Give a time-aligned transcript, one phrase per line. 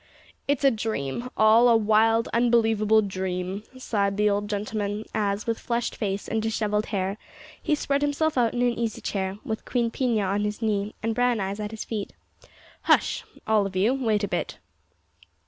[0.47, 5.95] "It's a dream all a wild, unbelievable dream!" sighed the old gentleman, as, with flushed
[5.95, 7.19] face and dishevelled hair,
[7.61, 11.13] he spread himself out in an easy chair, with Queen Pina on his knee and
[11.13, 12.13] Brown eyes at his feet.
[12.81, 13.23] "Hush!
[13.45, 14.57] all of you wait a bit."